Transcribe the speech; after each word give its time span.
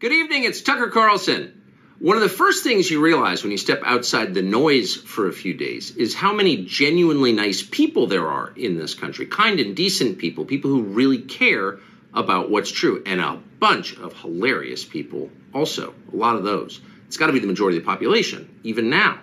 Good 0.00 0.12
evening, 0.12 0.44
it's 0.44 0.60
Tucker 0.60 0.90
Carlson. 0.90 1.60
One 1.98 2.16
of 2.16 2.22
the 2.22 2.28
first 2.28 2.62
things 2.62 2.88
you 2.88 3.00
realize 3.00 3.42
when 3.42 3.50
you 3.50 3.58
step 3.58 3.82
outside 3.84 4.32
the 4.32 4.42
noise 4.42 4.94
for 4.94 5.26
a 5.26 5.32
few 5.32 5.54
days 5.54 5.90
is 5.96 6.14
how 6.14 6.32
many 6.32 6.64
genuinely 6.66 7.32
nice 7.32 7.64
people 7.64 8.06
there 8.06 8.28
are 8.28 8.52
in 8.54 8.78
this 8.78 8.94
country. 8.94 9.26
Kind 9.26 9.58
and 9.58 9.74
decent 9.74 10.18
people, 10.18 10.44
people 10.44 10.70
who 10.70 10.84
really 10.84 11.18
care 11.18 11.80
about 12.14 12.48
what's 12.48 12.70
true, 12.70 13.02
and 13.06 13.20
a 13.20 13.40
bunch 13.58 13.98
of 13.98 14.14
hilarious 14.14 14.84
people 14.84 15.30
also. 15.52 15.92
A 16.12 16.16
lot 16.16 16.36
of 16.36 16.44
those. 16.44 16.80
It's 17.08 17.16
got 17.16 17.26
to 17.26 17.32
be 17.32 17.40
the 17.40 17.48
majority 17.48 17.78
of 17.78 17.82
the 17.82 17.90
population, 17.90 18.60
even 18.62 18.90
now. 18.90 19.18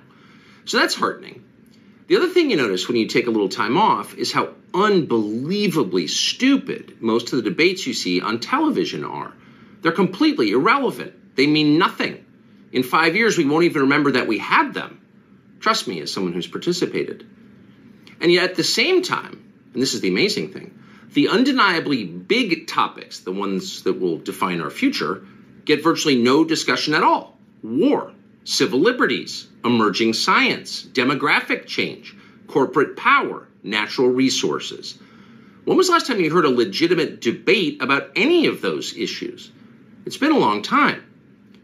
So 0.66 0.78
that's 0.78 0.94
heartening. 0.94 1.42
The 2.08 2.18
other 2.18 2.28
thing 2.28 2.52
you 2.52 2.58
notice 2.58 2.90
when 2.90 2.98
you 2.98 3.08
take 3.08 3.28
a 3.28 3.32
little 3.32 3.48
time 3.48 3.78
off 3.78 4.14
is 4.16 4.34
how 4.34 4.50
unbelievably 4.74 6.08
stupid 6.08 7.02
most 7.02 7.32
of 7.32 7.42
the 7.42 7.50
debates 7.50 7.88
you 7.88 7.94
see 7.94 8.20
on 8.20 8.42
television 8.42 9.06
are. 9.06 9.32
They're 9.86 9.92
completely 9.92 10.50
irrelevant. 10.50 11.36
They 11.36 11.46
mean 11.46 11.78
nothing. 11.78 12.26
In 12.72 12.82
five 12.82 13.16
years, 13.16 13.38
we 13.38 13.46
won't 13.46 13.66
even 13.66 13.84
remember 13.84 14.14
that 14.14 14.26
we 14.26 14.40
had 14.40 14.74
them. 14.74 15.00
Trust 15.60 15.88
me, 15.88 16.02
as 16.02 16.12
someone 16.12 16.34
who's 16.34 16.48
participated. 16.48 17.24
And 18.20 18.32
yet, 18.32 18.50
at 18.50 18.56
the 18.56 18.64
same 18.64 19.04
time, 19.04 19.54
and 19.74 19.84
this 19.84 19.94
is 19.94 20.02
the 20.02 20.08
amazing 20.08 20.52
thing, 20.52 20.74
the 21.14 21.28
undeniably 21.28 22.04
big 22.04 22.66
topics, 22.66 23.20
the 23.20 23.32
ones 23.32 23.84
that 23.84 24.00
will 24.00 24.18
define 24.18 24.60
our 24.60 24.72
future, 24.72 25.24
get 25.66 25.84
virtually 25.84 26.16
no 26.16 26.44
discussion 26.44 26.96
at 26.96 27.04
all. 27.04 27.38
War, 27.62 28.12
civil 28.44 28.80
liberties, 28.80 29.46
emerging 29.64 30.14
science, 30.14 30.82
demographic 30.82 31.68
change, 31.68 32.16
corporate 32.48 32.98
power, 32.98 33.48
natural 33.62 34.10
resources. 34.10 34.98
When 35.66 35.78
was 35.78 35.86
the 35.86 35.94
last 35.94 36.08
time 36.08 36.22
you 36.22 36.34
heard 36.34 36.46
a 36.46 36.50
legitimate 36.50 37.22
debate 37.22 37.84
about 37.84 38.10
any 38.16 38.48
of 38.48 38.62
those 38.62 38.98
issues? 38.98 39.52
It's 40.06 40.18
been 40.18 40.32
a 40.32 40.38
long 40.38 40.62
time. 40.62 41.04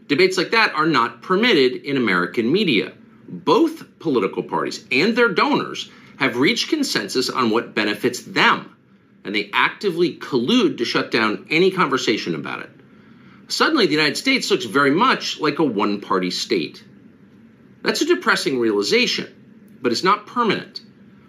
Debates 0.08 0.36
like 0.36 0.50
that 0.50 0.74
are 0.74 0.86
not 0.86 1.22
permitted 1.22 1.84
in 1.84 1.96
American 1.96 2.50
media. 2.52 2.92
Both 3.28 3.98
political 4.00 4.42
parties 4.42 4.84
and 4.90 5.16
their 5.16 5.28
donors 5.28 5.90
have 6.18 6.36
reached 6.36 6.68
consensus 6.68 7.30
on 7.30 7.50
what 7.50 7.74
benefits 7.74 8.20
them, 8.20 8.76
and 9.24 9.34
they 9.34 9.50
actively 9.52 10.16
collude 10.16 10.78
to 10.78 10.84
shut 10.84 11.10
down 11.10 11.46
any 11.50 11.70
conversation 11.70 12.34
about 12.34 12.62
it. 12.62 12.70
Suddenly, 13.48 13.86
the 13.86 13.92
United 13.92 14.16
States 14.16 14.50
looks 14.50 14.64
very 14.64 14.90
much 14.90 15.40
like 15.40 15.58
a 15.58 15.64
one 15.64 16.00
party 16.00 16.30
state. 16.30 16.82
That's 17.82 18.00
a 18.00 18.06
depressing 18.06 18.58
realization, 18.58 19.32
but 19.80 19.92
it's 19.92 20.04
not 20.04 20.26
permanent. 20.26 20.80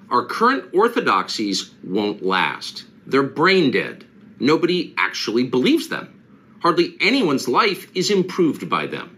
Our 0.09 0.25
current 0.25 0.73
orthodoxies 0.73 1.71
won't 1.83 2.23
last. 2.23 2.85
They're 3.05 3.23
brain 3.23 3.71
dead. 3.71 4.05
Nobody 4.39 4.93
actually 4.97 5.43
believes 5.43 5.87
them. 5.89 6.22
Hardly 6.63 6.95
anyone's 7.01 7.49
life 7.49 7.91
is 7.93 8.09
improved 8.09 8.69
by 8.69 8.87
them. 8.87 9.17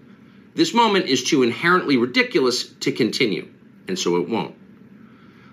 This 0.55 0.73
moment 0.73 1.05
is 1.05 1.23
too 1.23 1.43
inherently 1.43 1.95
ridiculous 1.95 2.67
to 2.79 2.91
continue, 2.91 3.47
and 3.87 3.99
so 3.99 4.15
it 4.15 4.27
won't. 4.27 4.55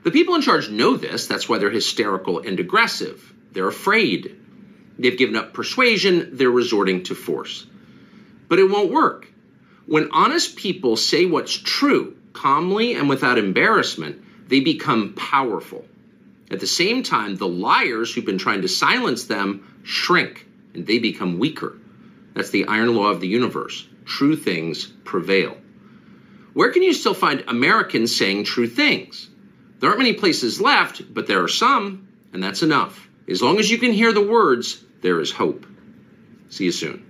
The 0.02 0.10
people 0.10 0.34
in 0.34 0.40
charge 0.40 0.70
know 0.70 0.96
this, 0.96 1.26
that's 1.26 1.50
why 1.50 1.58
they're 1.58 1.68
hysterical 1.68 2.38
and 2.38 2.58
aggressive. 2.58 3.34
They're 3.52 3.68
afraid. 3.68 4.34
They've 4.98 5.18
given 5.18 5.36
up 5.36 5.52
persuasion, 5.52 6.30
they're 6.38 6.50
resorting 6.50 7.02
to 7.04 7.14
force. 7.14 7.66
But 8.48 8.58
it 8.58 8.70
won't 8.70 8.90
work. 8.90 9.30
When 9.84 10.12
honest 10.12 10.56
people 10.56 10.96
say 10.96 11.26
what's 11.26 11.52
true, 11.54 12.16
calmly 12.32 12.94
and 12.94 13.06
without 13.06 13.36
embarrassment, 13.36 14.48
they 14.48 14.60
become 14.60 15.12
powerful. 15.12 15.84
At 16.50 16.60
the 16.60 16.66
same 16.66 17.02
time, 17.02 17.36
the 17.36 17.46
liars 17.48 18.14
who've 18.14 18.24
been 18.24 18.38
trying 18.38 18.62
to 18.62 18.68
silence 18.68 19.24
them 19.24 19.80
shrink 19.82 20.46
and 20.72 20.86
they 20.86 20.98
become 20.98 21.38
weaker. 21.38 21.76
That's 22.34 22.50
the 22.50 22.66
iron 22.66 22.94
law 22.94 23.10
of 23.10 23.20
the 23.20 23.28
universe. 23.28 23.86
True 24.04 24.36
things 24.36 24.86
prevail. 25.04 25.56
Where 26.52 26.70
can 26.70 26.82
you 26.82 26.92
still 26.92 27.14
find 27.14 27.44
Americans 27.48 28.14
saying 28.14 28.44
true 28.44 28.68
things? 28.68 29.28
There 29.78 29.88
aren't 29.88 30.00
many 30.00 30.12
places 30.12 30.60
left, 30.60 31.12
but 31.12 31.26
there 31.26 31.42
are 31.42 31.48
some, 31.48 32.08
and 32.32 32.42
that's 32.42 32.62
enough. 32.62 33.08
As 33.28 33.42
long 33.42 33.58
as 33.58 33.70
you 33.70 33.78
can 33.78 33.92
hear 33.92 34.12
the 34.12 34.20
words, 34.20 34.84
there 35.00 35.20
is 35.20 35.32
hope. 35.32 35.66
See 36.50 36.64
you 36.64 36.72
soon. 36.72 37.00